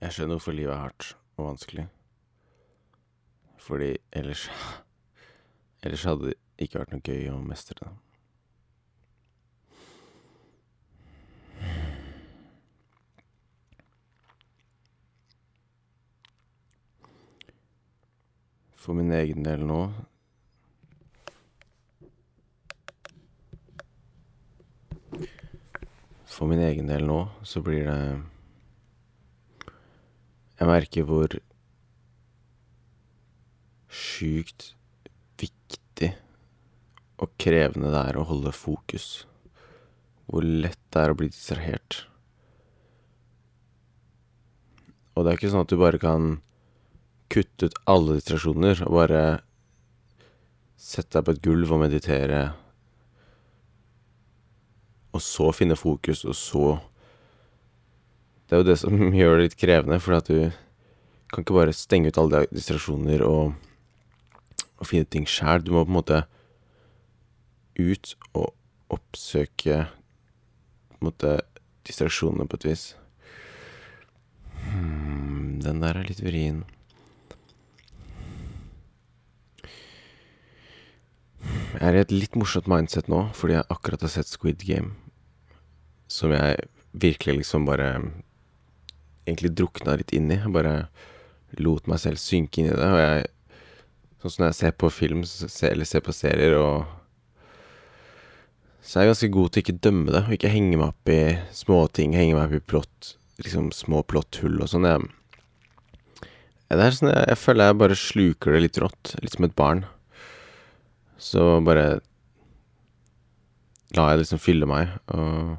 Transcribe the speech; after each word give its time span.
Jeg 0.00 0.12
skjønner 0.16 0.38
hvorfor 0.38 0.54
livet 0.56 0.72
er 0.72 0.80
hardt 0.80 1.16
og 1.36 1.46
vanskelig. 1.50 1.88
Fordi 3.60 3.96
ellers 4.12 4.48
Ellers 5.82 6.04
hadde 6.04 6.26
det 6.28 6.34
ikke 6.60 6.80
vært 6.82 6.90
noe 6.92 7.04
gøy 7.04 7.28
å 7.32 7.38
mestre 7.40 7.76
det. 7.80 7.92
For 18.80 18.96
min 18.96 19.12
egen 19.12 19.44
del 19.44 19.64
nå 19.68 19.80
For 26.24 26.48
min 26.48 26.60
egen 26.64 26.88
del 26.88 27.04
nå 27.08 27.18
så 27.44 27.60
blir 27.64 27.84
det 27.88 28.39
Jeg 30.60 30.68
merker 30.68 31.06
hvor 31.08 31.32
sjukt 33.88 34.74
viktig 35.40 36.10
og 37.20 37.32
krevende 37.40 37.88
det 37.94 38.02
er 38.10 38.18
å 38.20 38.26
holde 38.28 38.52
fokus. 38.52 39.24
Hvor 40.28 40.44
lett 40.44 40.78
det 40.92 41.00
er 41.00 41.12
å 41.12 41.16
bli 41.16 41.30
distrahert. 41.32 42.02
Og 45.16 45.24
det 45.24 45.32
er 45.32 45.40
ikke 45.40 45.50
sånn 45.52 45.64
at 45.64 45.72
du 45.72 45.80
bare 45.80 46.00
kan 46.00 46.36
kutte 47.32 47.70
ut 47.70 47.80
alle 47.88 48.18
distrasjoner 48.18 48.84
og 48.84 48.94
bare 49.00 49.22
sette 50.80 51.16
deg 51.18 51.26
på 51.26 51.34
et 51.34 51.42
gulv 51.44 51.72
og 51.74 51.82
meditere, 51.82 52.40
og 55.10 55.22
så 55.24 55.50
finne 55.52 55.76
fokus, 55.76 56.22
og 56.24 56.36
så 56.38 56.64
Det 58.50 58.56
er 58.56 58.64
jo 58.64 58.66
det 58.66 58.80
som 58.80 59.12
gjør 59.14 59.36
det 59.38 59.44
litt 59.44 59.60
krevende, 59.62 60.00
for 60.02 60.16
at 60.16 60.26
du 60.26 60.50
kan 61.30 61.44
ikke 61.44 61.54
bare 61.54 61.74
stenge 61.76 62.10
ut 62.10 62.16
alle 62.18 62.42
distraksjoner 62.50 63.22
og, 63.22 63.52
og 64.74 64.88
finne 64.90 65.06
ting 65.06 65.28
sjæl. 65.30 65.62
Du 65.62 65.70
må 65.70 65.84
på 65.84 65.92
en 65.92 65.98
måte 66.00 66.16
ut 67.78 68.16
og 68.34 68.48
oppsøke 68.90 69.84
på 69.86 70.98
en 70.98 71.06
måte 71.06 71.36
distraksjonene 71.86 72.48
på 72.50 72.58
et 72.58 72.66
vis. 72.66 72.82
Hmm, 74.64 75.60
den 75.62 75.78
der 75.84 76.00
er 76.00 76.08
litt 76.08 76.22
vrien. 76.24 76.64
Jeg 81.76 81.86
er 81.86 82.00
i 82.00 82.02
et 82.02 82.16
litt 82.16 82.34
morsomt 82.34 82.66
mindset 82.66 83.06
nå, 83.06 83.28
fordi 83.38 83.60
jeg 83.60 83.70
akkurat 83.70 84.02
har 84.08 84.10
sett 84.16 84.32
Squid 84.32 84.66
Game. 84.66 84.90
Som 86.10 86.34
jeg 86.34 86.66
virkelig 86.98 87.44
liksom 87.44 87.70
bare 87.70 87.92
Egentlig 89.30 89.54
drukna 89.56 89.96
litt 90.00 90.12
inn 90.16 90.30
i. 90.32 90.40
Jeg 90.42 90.54
bare 90.54 90.74
lot 91.62 91.86
meg 91.90 92.02
selv 92.02 92.20
synke 92.22 92.60
inn 92.60 92.72
i 92.72 92.74
det. 92.74 92.88
Og 92.90 93.00
jeg 93.00 93.28
Sånn 94.20 94.34
som 94.34 94.42
når 94.42 94.50
jeg 94.50 94.56
ser 94.58 94.72
på 94.76 94.88
film 94.92 95.22
eller 95.70 95.88
ser 95.88 96.02
på 96.04 96.12
serier 96.12 96.52
og 96.58 96.82
Så 98.84 98.98
er 98.98 99.06
jeg 99.06 99.14
ganske 99.14 99.30
god 99.32 99.48
til 99.48 99.62
ikke 99.62 99.80
dømme 99.86 100.12
det, 100.12 100.20
og 100.26 100.34
ikke 100.34 100.50
henge 100.52 100.76
meg 100.76 100.90
opp 100.90 101.12
i 101.12 101.20
småting. 101.56 102.12
Henge 102.16 102.36
meg 102.36 102.48
opp 102.48 102.58
i 102.58 102.68
plott 102.72 103.14
Liksom 103.40 103.70
små 103.72 104.02
plotthull 104.04 104.58
og 104.60 104.68
sånn. 104.68 104.84
Jeg, 104.84 105.06
det 106.68 106.84
er 106.84 106.96
sånn 106.96 107.12
jeg, 107.12 107.24
jeg 107.30 107.40
føler 107.40 107.70
jeg 107.70 107.80
bare 107.80 107.96
sluker 107.96 108.56
det 108.56 108.62
litt 108.66 108.80
rått. 108.82 109.14
Litt 109.24 109.36
som 109.36 109.46
et 109.48 109.56
barn. 109.56 109.86
Så 111.20 111.46
bare 111.64 111.86
la 113.96 114.10
jeg 114.10 114.18
det 114.18 114.24
liksom 114.24 114.42
fylle 114.42 114.68
meg, 114.70 114.92
og 115.12 115.56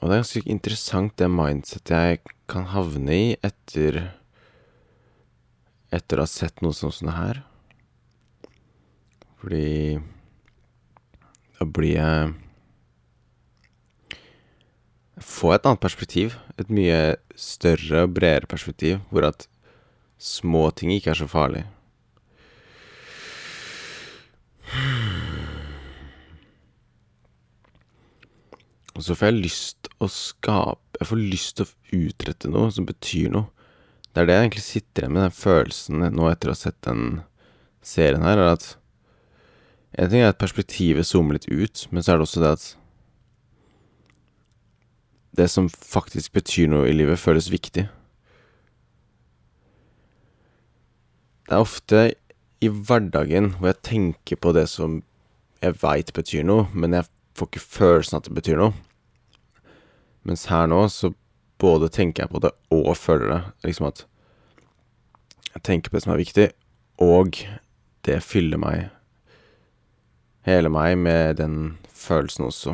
Og 0.00 0.08
det 0.08 0.14
er 0.14 0.22
ganske 0.22 0.48
interessant 0.48 1.16
det 1.20 1.28
mindsetet 1.28 1.92
jeg 1.92 2.20
kan 2.48 2.64
havne 2.72 3.12
i 3.12 3.28
etter 3.44 4.00
Etter 5.90 6.20
å 6.20 6.24
ha 6.24 6.30
sett 6.30 6.62
noe 6.62 6.76
sånt 6.76 6.94
som 6.94 7.08
det 7.08 7.16
her. 7.16 7.40
Fordi 9.40 9.98
da 11.58 11.66
blir 11.66 11.96
jeg 11.96 12.30
Får 15.20 15.54
et 15.58 15.66
annet 15.68 15.82
perspektiv. 15.82 16.36
Et 16.56 16.70
mye 16.72 17.16
større 17.36 18.06
og 18.06 18.14
bredere 18.16 18.48
perspektiv, 18.48 19.02
hvor 19.10 19.26
at 19.28 19.44
små 20.16 20.70
ting 20.72 20.94
ikke 20.94 21.12
er 21.12 21.18
så 21.20 21.28
farlig. 21.28 21.66
Og 28.96 29.04
så 29.04 29.16
får 29.16 29.30
jeg 29.30 29.42
lyst 29.44 29.79
å 30.00 30.08
skape 30.08 31.00
Jeg 31.00 31.08
får 31.08 31.20
lyst 31.20 31.56
til 31.56 31.66
å 31.66 32.00
utrette 32.08 32.50
noe 32.52 32.72
som 32.74 32.86
betyr 32.88 33.30
noe. 33.32 33.48
Det 34.10 34.20
er 34.20 34.26
det 34.26 34.34
jeg 34.34 34.44
egentlig 34.44 34.64
sitter 34.66 35.04
igjen 35.04 35.14
med, 35.14 35.22
den 35.28 35.36
følelsen 35.36 36.02
nå 36.16 36.26
etter 36.28 36.50
å 36.50 36.54
ha 36.54 36.58
sett 36.58 36.76
den 36.84 37.22
serien 37.86 38.26
her, 38.26 38.38
er 38.38 38.56
at 38.56 38.76
En 39.98 40.06
ting 40.06 40.20
er 40.22 40.30
at 40.30 40.38
perspektivet 40.38 41.02
zoomer 41.02 41.34
litt 41.34 41.48
ut, 41.50 41.88
men 41.90 42.04
så 42.04 42.12
er 42.12 42.20
det 42.20 42.26
også 42.28 42.42
det 42.44 42.50
at 42.54 42.66
Det 45.40 45.48
som 45.50 45.70
faktisk 45.70 46.32
betyr 46.36 46.68
noe 46.70 46.90
i 46.90 46.94
livet, 46.94 47.18
føles 47.18 47.50
viktig. 47.50 47.88
Det 51.46 51.56
er 51.56 51.64
ofte 51.64 52.02
i 52.62 52.68
hverdagen 52.68 53.54
hvor 53.56 53.72
jeg 53.72 53.82
tenker 53.88 54.38
på 54.38 54.52
det 54.54 54.68
som 54.70 55.00
jeg 55.62 55.80
veit 55.82 56.12
betyr 56.14 56.44
noe, 56.46 56.68
men 56.74 56.94
jeg 56.94 57.08
får 57.38 57.50
ikke 57.50 57.64
følelsen 57.64 58.20
at 58.20 58.28
det 58.28 58.36
betyr 58.36 58.60
noe. 58.60 58.74
Mens 60.22 60.46
her 60.52 60.68
nå 60.68 60.84
så 60.92 61.12
både 61.60 61.88
tenker 61.92 62.24
jeg 62.24 62.32
på 62.32 62.42
det 62.44 62.52
og 62.72 62.96
føler 62.96 63.32
det. 63.32 63.40
Liksom 63.64 63.88
at 63.90 64.06
jeg 65.54 65.62
tenker 65.66 65.90
på 65.90 65.96
det 65.98 66.04
som 66.04 66.14
er 66.14 66.22
viktig, 66.22 66.48
og 67.00 67.42
det 68.06 68.22
fyller 68.24 68.60
meg 68.60 68.88
Hele 70.48 70.70
meg 70.72 70.94
med 70.96 71.36
den 71.36 71.56
følelsen 71.92 72.46
også. 72.46 72.72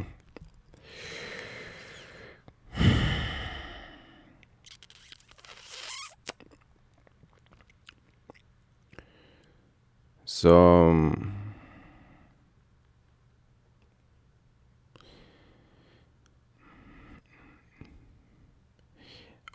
Så 10.24 10.54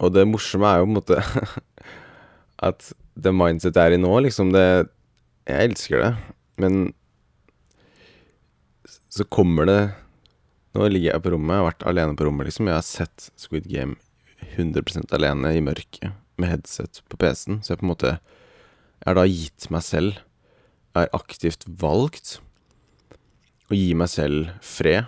Og 0.02 0.14
det 0.16 0.26
morsomme 0.30 0.70
er 0.70 0.82
jo 0.82 0.88
på 0.88 0.92
en 0.92 0.98
måte 0.98 1.20
at 2.68 2.92
det 3.22 3.34
mindsetet 3.36 3.78
jeg 3.78 3.92
er 3.92 3.98
i 3.98 4.02
nå, 4.02 4.14
liksom, 4.26 4.54
det 4.56 4.66
Jeg 5.50 5.72
elsker 5.72 6.04
det, 6.04 6.12
men 6.62 6.94
så 9.12 9.26
kommer 9.28 9.68
det 9.68 9.82
Nå 10.72 10.88
ligger 10.88 11.12
jeg 11.12 11.24
på 11.26 11.34
rommet, 11.34 11.52
jeg 11.52 11.60
har 11.60 11.68
vært 11.68 11.88
alene 11.90 12.16
på 12.16 12.24
rommet, 12.24 12.48
liksom. 12.48 12.70
Jeg 12.70 12.78
har 12.78 12.86
sett 12.88 13.26
Squid 13.36 13.66
Game 13.68 13.98
100% 14.56 15.12
alene 15.18 15.52
i 15.58 15.64
mørket 15.64 16.16
med 16.40 16.48
headset 16.48 17.02
på 17.12 17.20
PC-en, 17.20 17.60
så 17.60 17.74
jeg 17.74 17.82
på 17.82 17.86
en 17.86 17.92
måte 17.92 18.14
Jeg 18.14 19.10
har 19.10 19.20
da 19.20 19.28
gitt 19.28 19.68
meg 19.74 19.84
selv 19.86 20.16
Jeg 20.16 21.02
har 21.02 21.12
aktivt 21.18 21.68
valgt 21.68 22.40
å 23.72 23.76
gi 23.76 23.92
meg 23.96 24.10
selv 24.12 24.52
fred 24.66 25.08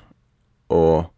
og 0.71 1.12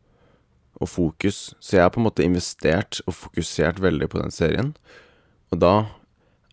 og 0.82 0.90
fokus. 0.92 1.54
Så 1.60 1.78
jeg 1.78 1.86
har 1.86 1.94
på 1.94 2.02
en 2.02 2.08
måte 2.08 2.26
investert 2.26 3.02
og 3.06 3.16
fokusert 3.18 3.82
veldig 3.84 4.10
på 4.12 4.22
den 4.22 4.34
serien. 4.34 4.74
Og 5.54 5.62
da 5.62 5.76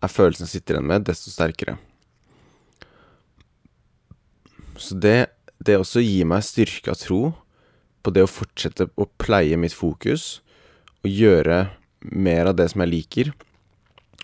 er 0.03 0.11
følelsen 0.11 0.47
jeg 0.47 0.57
sitter 0.57 0.77
igjen 0.77 0.89
med, 0.91 1.05
desto 1.07 1.31
sterkere. 1.31 1.77
Så 4.79 4.97
det, 4.97 5.31
det 5.63 5.77
også 5.79 6.03
gir 6.03 6.27
meg 6.27 6.45
styrka 6.45 6.95
tro 6.97 7.33
på 8.03 8.11
det 8.11 8.25
å 8.25 8.31
fortsette 8.31 8.89
å 8.99 9.07
pleie 9.21 9.57
mitt 9.59 9.75
fokus 9.75 10.41
og 11.03 11.11
gjøre 11.11 11.59
mer 12.11 12.49
av 12.51 12.57
det 12.59 12.69
som 12.71 12.83
jeg 12.83 12.91
liker, 12.91 13.29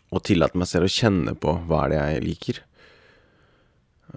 og 0.10 0.24
tillate 0.26 0.58
meg 0.60 0.68
selv 0.68 0.90
å 0.90 0.92
kjenne 0.92 1.36
på 1.38 1.54
hva 1.70 1.86
er 1.86 1.92
det 1.92 2.00
jeg 2.00 2.24
liker. 2.26 2.62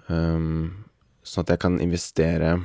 Um, 0.09 0.85
sånn 1.23 1.45
at 1.45 1.53
jeg 1.53 1.61
kan 1.63 1.77
investere 1.83 2.55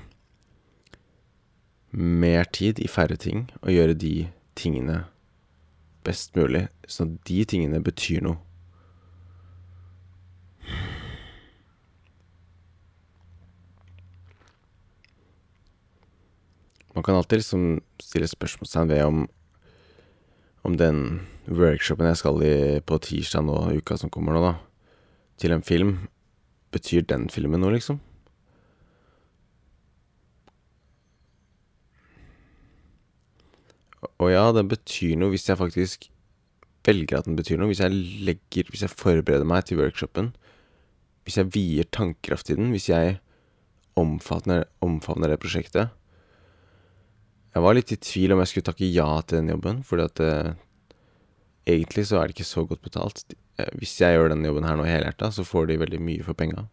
mer 1.99 2.47
tid 2.55 2.79
i 2.79 2.89
færre 2.91 3.17
ting, 3.19 3.49
og 3.63 3.73
gjøre 3.75 3.97
de 3.99 4.29
tingene 4.59 5.03
best 6.07 6.37
mulig, 6.39 6.69
sånn 6.87 7.17
at 7.17 7.25
de 7.29 7.43
tingene 7.49 7.81
betyr 7.85 8.23
noe. 8.25 8.39
Man 16.95 17.05
kan 17.07 17.15
alltid 17.15 17.43
liksom 17.43 17.67
stille 18.03 18.27
spørsmålstegn 18.31 18.89
ved 18.91 19.05
om 19.07 19.27
om 20.67 20.75
den 20.77 21.21
workshopen 21.47 22.09
jeg 22.11 22.19
skal 22.21 22.43
i 22.45 22.55
på 22.85 22.99
tirsdag 23.01 23.45
nå, 23.47 23.57
uka 23.79 23.97
som 23.97 24.11
kommer 24.13 24.35
nå, 24.35 24.43
da, 24.43 24.55
til 25.41 25.55
en 25.55 25.65
film, 25.65 25.95
betyr 26.75 27.07
den 27.09 27.29
filmen 27.33 27.63
noe, 27.63 27.73
liksom? 27.77 28.03
Og 34.19 34.33
ja, 34.33 34.49
den 34.55 34.71
betyr 34.71 35.15
noe 35.19 35.33
hvis 35.35 35.47
jeg 35.49 35.61
faktisk 35.61 36.09
velger 36.89 37.21
at 37.21 37.29
den 37.29 37.39
betyr 37.39 37.59
noe. 37.61 37.71
Hvis 37.71 37.83
jeg 37.85 37.95
legger 38.27 38.71
Hvis 38.73 38.85
jeg 38.87 38.95
forbereder 38.95 39.47
meg 39.47 39.67
til 39.69 39.81
workshopen. 39.81 40.33
Hvis 41.25 41.39
jeg 41.39 41.53
vier 41.55 41.89
tankekraft 41.93 42.51
i 42.51 42.59
den. 42.59 42.73
Hvis 42.75 42.89
jeg 42.91 43.19
omfavner, 43.99 44.65
omfavner 44.85 45.33
det 45.33 45.41
prosjektet. 45.43 45.95
Jeg 47.55 47.65
var 47.65 47.75
litt 47.75 47.93
i 47.93 47.99
tvil 47.99 48.35
om 48.35 48.43
jeg 48.43 48.53
skulle 48.53 48.69
takke 48.69 48.87
ja 48.87 49.09
til 49.27 49.41
den 49.41 49.51
jobben, 49.51 49.79
fordi 49.83 50.05
at 50.05 50.21
eh, 50.23 50.51
egentlig 51.67 52.05
så 52.07 52.21
er 52.21 52.29
det 52.29 52.37
ikke 52.37 52.47
så 52.47 52.63
godt 52.69 52.85
betalt. 52.85 53.25
Eh, 53.59 53.71
hvis 53.81 53.97
jeg 53.99 54.15
gjør 54.15 54.31
denne 54.31 54.47
jobben 54.47 54.67
her 54.69 54.77
nå 54.79 54.87
helhjerta, 54.87 55.33
så 55.35 55.47
får 55.49 55.71
de 55.71 55.79
veldig 55.81 56.01
mye 56.05 56.27
for 56.27 56.39
penga. 56.39 56.69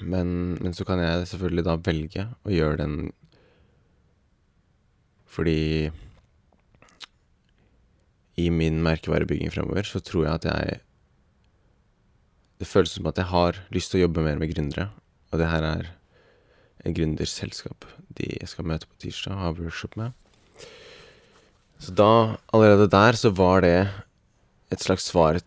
Men, 0.00 0.56
men 0.62 0.72
så 0.72 0.86
kan 0.88 1.02
jeg 1.02 1.26
selvfølgelig 1.28 1.66
da 1.66 1.76
velge 1.84 2.24
å 2.48 2.54
gjøre 2.54 2.80
den 2.80 2.94
fordi 5.30 5.90
i 8.40 8.48
min 8.50 8.80
merkevarebygging 8.82 9.52
fremover 9.52 9.86
så 9.86 10.00
tror 10.02 10.26
jeg 10.26 10.38
at 10.40 10.48
jeg 10.50 10.80
Det 12.60 12.68
føles 12.68 12.92
som 12.92 13.06
at 13.08 13.16
jeg 13.16 13.30
har 13.30 13.56
lyst 13.72 13.88
til 13.90 14.00
å 14.00 14.04
jobbe 14.04 14.20
mer 14.20 14.36
med 14.36 14.50
gründere, 14.52 14.90
og 15.32 15.40
det 15.40 15.46
her 15.48 15.64
er 15.64 15.86
en 16.84 16.92
gründerselskap 16.92 17.86
de 18.18 18.26
skal 18.44 18.66
møte 18.68 18.84
på 18.84 18.98
tirsdag 19.00 19.32
og 19.32 19.40
ha 19.40 19.52
workshop 19.56 19.96
med. 19.96 20.12
Så 21.80 21.94
da, 21.96 22.36
allerede 22.52 22.90
der, 22.92 23.16
så 23.16 23.32
var 23.32 23.64
det 23.64 23.88
et 24.68 24.84
slags 24.84 25.08
svar 25.08 25.40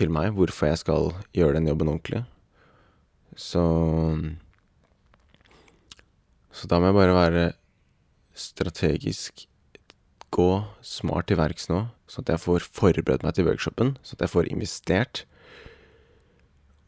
til 0.00 0.12
meg 0.12 0.32
hvorfor 0.32 0.70
jeg 0.70 0.80
skal 0.80 1.10
gjøre 1.36 1.58
den 1.58 1.68
jobben 1.68 1.92
ordentlig. 1.92 2.22
Så 3.36 3.60
Så 6.56 6.66
da 6.68 6.80
må 6.80 6.88
jeg 6.90 6.96
bare 6.96 7.14
være 7.14 7.44
strategisk 8.40 9.46
gå 10.34 10.50
smart 10.86 11.28
til 11.28 11.40
verks 11.40 11.68
nå, 11.70 11.84
sånn 12.10 12.26
at 12.26 12.34
jeg 12.34 12.44
får 12.44 12.66
forberedt 12.76 13.26
meg 13.26 13.36
til 13.36 13.48
workshopen, 13.48 13.96
sånn 14.02 14.20
at 14.20 14.26
jeg 14.26 14.34
får 14.34 14.50
investert 14.52 15.24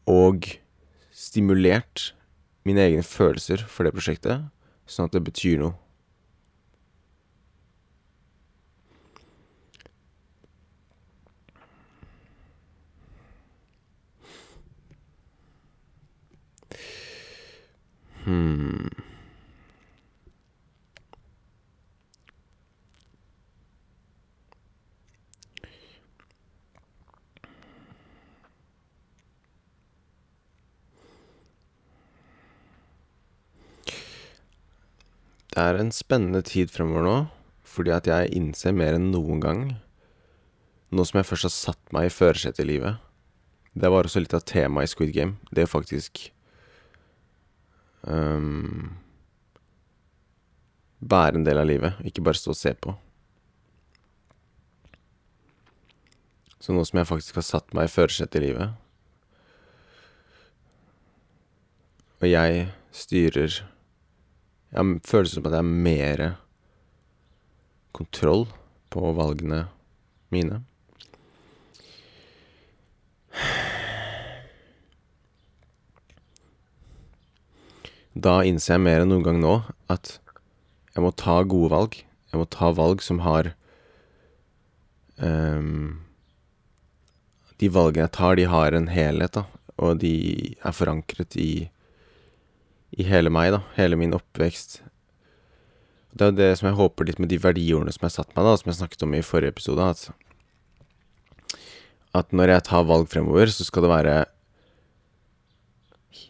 og 0.09 0.47
stimulert 1.13 2.11
mine 2.67 2.83
egne 2.87 3.03
følelser 3.03 3.63
for 3.67 3.85
det 3.85 3.93
prosjektet, 3.95 4.49
sånn 4.87 5.09
at 5.09 5.15
det 5.15 5.23
betyr 5.27 5.63
noe. 5.63 5.77
Hmm. 18.23 19.12
Det 35.53 35.61
er 35.61 35.77
en 35.77 35.91
spennende 35.93 36.41
tid 36.41 36.71
fremover 36.73 37.03
nå, 37.05 37.17
fordi 37.61 37.91
at 37.93 38.07
jeg 38.09 38.31
innser 38.33 38.73
mer 38.73 38.95
enn 38.97 39.11
noen 39.13 39.41
gang, 39.41 39.59
nå 40.89 41.03
som 41.05 41.19
jeg 41.19 41.27
først 41.29 41.45
har 41.45 41.53
satt 41.53 41.93
meg 41.93 42.07
i 42.07 42.13
førersetet 42.13 42.63
i 42.63 42.67
livet 42.69 43.01
Det 43.73 43.89
var 43.89 44.05
også 44.05 44.21
litt 44.21 44.33
av 44.37 44.43
temaet 44.45 44.85
i 44.85 44.91
Squid 44.91 45.11
Game, 45.13 45.37
det 45.53 45.63
er 45.63 45.69
faktisk 45.69 46.23
um, 48.01 48.97
Bære 51.05 51.37
en 51.37 51.45
del 51.45 51.61
av 51.61 51.69
livet, 51.69 52.01
ikke 52.01 52.23
bare 52.25 52.39
stå 52.39 52.53
og 52.53 52.57
se 52.57 52.71
på. 52.73 52.93
Så 56.63 56.73
nå 56.73 56.85
som 56.87 57.01
jeg 57.01 57.09
faktisk 57.09 57.37
har 57.41 57.45
satt 57.45 57.73
meg 57.75 57.89
i 57.89 57.93
førersetet 57.93 58.39
i 58.39 58.45
livet, 58.45 58.79
og 62.23 62.29
jeg 62.31 62.69
styrer 62.95 63.57
jeg 64.73 64.99
føler 65.05 65.29
som 65.29 65.45
at 65.45 65.53
jeg 65.53 65.61
har 65.61 65.81
mer 65.87 66.21
kontroll 67.93 68.47
på 68.93 69.11
valgene 69.13 69.67
mine. 70.33 70.63
Da 78.13 78.39
innser 78.45 78.75
jeg 78.75 78.85
mer 78.85 79.03
enn 79.03 79.09
noen 79.13 79.25
gang 79.25 79.39
nå 79.41 79.55
at 79.93 80.17
jeg 80.93 81.05
må 81.05 81.09
ta 81.17 81.39
gode 81.49 81.71
valg. 81.73 81.97
Jeg 82.29 82.41
må 82.41 82.45
ta 82.49 82.69
valg 82.73 83.01
som 83.05 83.21
har 83.25 83.51
um, 85.17 86.01
De 87.61 87.69
valgene 87.73 88.05
jeg 88.07 88.15
tar, 88.17 88.37
de 88.37 88.45
har 88.49 88.73
en 88.73 88.89
helhet, 88.89 89.37
da, 89.37 89.45
og 89.77 90.01
de 90.01 90.13
er 90.61 90.75
forankret 90.77 91.37
i 91.37 91.69
i 92.93 93.05
hele 93.07 93.31
meg, 93.33 93.53
da. 93.55 93.61
Hele 93.77 93.97
min 93.99 94.13
oppvekst. 94.15 94.81
Det 96.13 96.25
er 96.25 96.29
jo 96.29 96.37
det 96.37 96.51
som 96.59 96.69
jeg 96.69 96.77
håper 96.77 97.07
litt 97.09 97.21
med 97.21 97.31
de 97.31 97.39
verdiordene 97.41 97.93
som 97.93 98.05
jeg 98.05 98.15
satt 98.19 98.35
meg, 98.35 98.45
da, 98.45 98.57
som 98.59 98.69
jeg 98.69 98.79
snakket 98.81 99.05
om 99.07 99.15
i 99.17 99.23
forrige 99.25 99.55
episode, 99.55 99.87
at, 99.95 101.57
at 102.13 102.35
når 102.35 102.53
jeg 102.53 102.65
tar 102.69 102.85
valg 102.89 103.09
fremover, 103.09 103.49
så 103.49 103.65
skal 103.65 103.87
det 103.87 103.93
være 103.93 104.17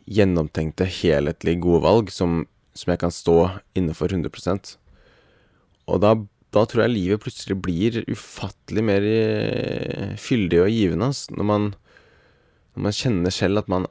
gjennomtenkte, 0.08 0.88
helhetlig 0.88 1.58
gode 1.64 1.84
valg 1.84 2.12
som, 2.16 2.46
som 2.76 2.94
jeg 2.94 3.02
kan 3.04 3.12
stå 3.12 3.38
innenfor 3.76 4.16
100 4.16 4.78
Og 5.88 6.00
da, 6.04 6.14
da, 6.56 6.64
tror 6.64 6.86
jeg 6.86 6.94
livet 6.94 7.24
plutselig 7.24 7.60
blir 7.60 8.04
ufattelig 8.08 8.84
mer 8.88 9.04
eh, 9.04 10.16
fyldig 10.20 10.64
og 10.64 10.72
givende, 10.72 11.12
altså, 11.12 11.36
når 11.36 11.50
man, 11.52 11.70
når 12.76 12.88
man 12.88 12.98
kjenner 13.00 13.36
selv 13.36 13.64
at 13.64 13.72
man 13.72 13.88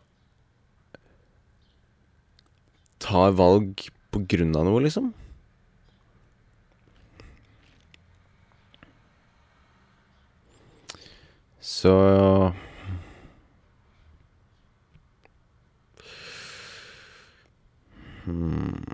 tar 3.02 3.34
valg 3.38 3.88
på 4.12 4.22
grunn 4.30 4.54
av 4.56 4.66
noe, 4.68 4.82
liksom. 4.84 5.12
Så 11.62 11.92
hmm. 18.24 18.91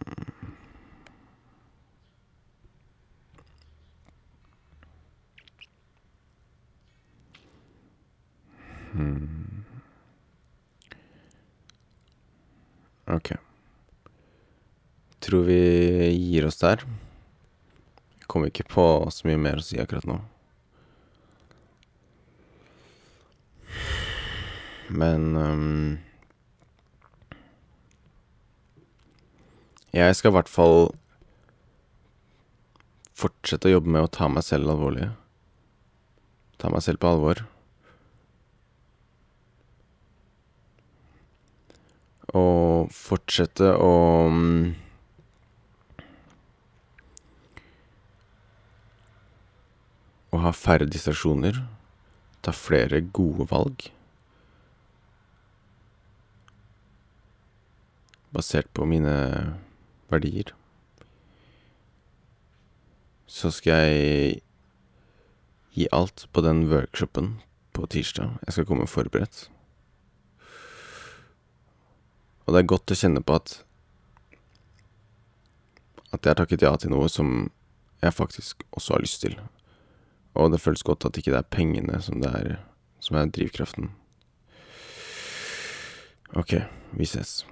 Tror 15.29 15.45
vi 15.49 15.61
gir 16.17 16.49
oss 16.49 16.61
der. 16.63 16.83
Jeg 18.19 18.29
kommer 18.33 18.51
ikke 18.51 18.69
på 18.69 18.89
så 19.13 19.29
mye 19.29 19.41
mer 19.41 19.61
å 19.61 19.65
si 19.65 19.81
akkurat 19.81 20.09
nå. 20.09 20.19
Men 24.89 25.35
um, 25.37 25.99
Jeg 29.93 30.17
skal 30.17 30.31
i 30.31 30.37
hvert 30.37 30.51
fall 30.53 30.91
fortsette 33.19 33.71
å 33.71 33.73
jobbe 33.73 33.93
med 33.95 34.05
å 34.05 34.11
ta 34.13 34.29
meg 34.31 34.45
selv 34.45 34.69
alvorlig. 34.71 35.09
Ta 36.61 36.69
meg 36.71 36.85
selv 36.85 37.01
på 37.01 37.09
alvor. 37.09 37.41
Og 42.37 42.93
fortsette 42.93 43.73
å 43.81 43.95
å 50.39 50.45
ha 50.47 50.55
færre 50.55 50.87
distraksjoner, 50.87 51.61
ta 52.43 52.55
flere 52.55 53.01
gode 53.15 53.49
valg. 53.51 53.89
Basert 58.35 58.71
på 58.77 58.87
mine 58.87 59.15
verdier. 60.13 60.55
Så 63.29 63.51
skal 63.53 63.85
jeg 63.89 64.41
gi 65.77 65.87
alt 65.93 66.27
på 66.33 66.43
den 66.45 66.67
workshopen 66.71 67.39
på 67.77 67.87
tirsdag. 67.91 68.39
Jeg 68.47 68.57
skal 68.57 68.69
komme 68.69 68.89
forberedt. 68.91 69.47
Og 72.47 72.55
det 72.55 72.63
er 72.63 72.71
godt 72.73 72.95
å 72.95 72.97
kjenne 72.97 73.25
på 73.25 73.41
at 73.41 73.63
At 76.09 76.25
jeg 76.25 76.31
har 76.33 76.39
takket 76.39 76.63
ja 76.65 76.71
til 76.81 76.89
noe 76.89 77.05
som 77.13 77.51
jeg 78.01 78.15
faktisk 78.17 78.63
også 78.73 78.95
har 78.95 79.03
lyst 79.05 79.21
til. 79.21 79.35
Og 80.39 80.53
det 80.53 80.61
føles 80.63 80.87
godt 80.87 81.05
at 81.09 81.19
ikke 81.19 81.33
det 81.35 81.41
er 81.41 81.51
pengene 81.51 82.01
som, 82.03 82.23
er, 82.23 82.61
som 83.03 83.19
er 83.19 83.31
drivkraften. 83.35 83.91
Ok, 86.39 86.55
vi 86.95 87.09
ses. 87.09 87.43